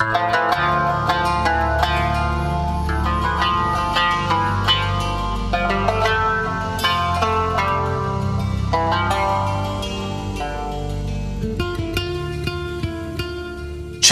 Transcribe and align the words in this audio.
چه 0.00 0.06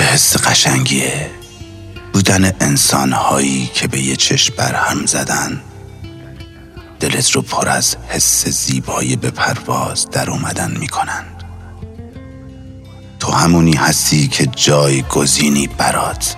حس 0.02 0.36
قشنگیه 0.36 1.30
بودن 2.12 2.52
انسان 2.60 3.12
هایی 3.12 3.70
که 3.74 3.88
به 3.88 4.00
یه 4.00 4.16
چشم 4.16 4.54
برهم 4.56 5.06
زدن. 5.06 5.62
دلت 7.00 7.30
رو 7.30 7.42
پر 7.42 7.68
از 7.68 7.96
حس 8.08 8.48
زیبایی 8.48 9.16
به 9.16 9.30
پرواز 9.30 10.10
در 10.10 10.30
اومدن 10.30 10.70
می‌کنند 10.70 11.35
تو 13.26 13.32
همونی 13.32 13.74
هستی 13.74 14.28
که 14.28 14.46
جای 14.46 15.02
گزینی 15.02 15.66
برات 15.66 16.36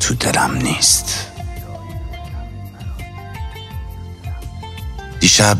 تو 0.00 0.14
دلم 0.14 0.54
نیست. 0.56 1.26
دیشب 5.20 5.58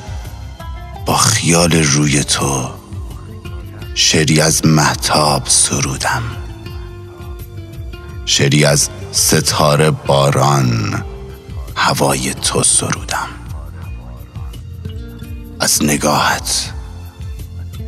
با 1.06 1.16
خیال 1.16 1.72
روی 1.72 2.24
تو 2.24 2.70
شعری 3.94 4.40
از 4.40 4.66
محتاب 4.66 5.42
سرودم. 5.48 6.22
شعری 8.24 8.64
از 8.64 8.88
ستاره 9.12 9.90
باران 9.90 11.04
هوای 11.76 12.34
تو 12.34 12.62
سرودم. 12.62 13.28
از 15.60 15.84
نگاهت 15.84 16.72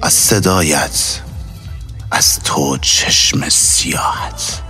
از 0.03 0.13
صدایت 0.13 1.21
از 2.11 2.41
تو 2.41 2.77
چشم 2.77 3.49
سیاهت. 3.49 4.63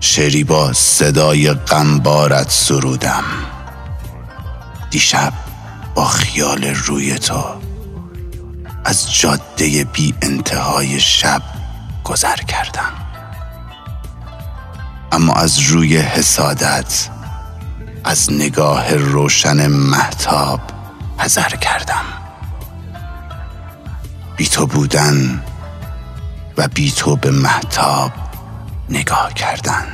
شعری 0.00 0.44
با 0.44 0.72
صدای 0.72 1.52
غمبارت 1.52 2.50
سرودم. 2.50 3.24
دیشب 4.90 5.32
با 5.94 6.04
خیال 6.04 6.64
روی 6.64 7.18
تو 7.18 7.44
از 8.84 9.14
جاده 9.14 9.84
بی 9.84 10.14
انتهای 10.22 11.00
شب 11.00 11.42
گذر 12.04 12.36
کردم. 12.36 12.92
اما 15.12 15.32
از 15.32 15.58
روی 15.58 15.98
حسادت 15.98 17.08
از 18.04 18.32
نگاه 18.32 18.94
روشن 18.94 19.66
محتاب 19.66 20.60
حذر 21.18 21.56
کردم. 21.56 22.04
بی 24.38 24.46
تو 24.46 24.66
بودن 24.66 25.42
و 26.56 26.68
بی 26.68 26.90
تو 26.90 27.16
به 27.16 27.30
محتاب 27.30 28.12
نگاه 28.88 29.34
کردن. 29.34 29.86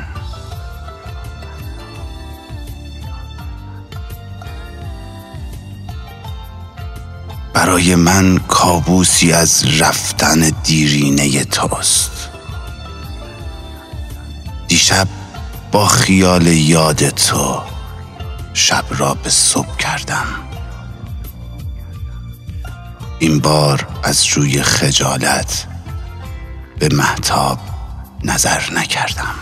برای 7.54 7.94
من 7.94 8.38
کابوسی 8.38 9.32
از 9.32 9.80
رفتن 9.80 10.52
دیرینه 10.64 11.44
توست. 11.44 12.30
دیشب 14.68 15.08
با 15.72 15.86
خیال 15.86 16.46
یاد 16.46 17.08
تو 17.08 17.62
شب 18.54 18.84
را 18.90 19.14
به 19.14 19.30
صبح 19.30 19.76
کردم. 19.76 20.26
این 23.18 23.38
بار 23.38 23.86
از 24.02 24.26
روی 24.26 24.62
خجالت 24.62 25.66
به 26.78 26.88
محتاب 26.94 27.58
نظر 28.24 28.60
نکردم. 28.72 29.34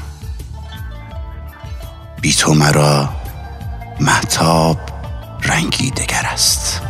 بی 2.20 2.34
تو 2.34 2.54
مرا 2.54 3.08
محتاب 4.00 4.78
رنگی 5.42 5.90
دگر 5.90 6.26
است. 6.32 6.80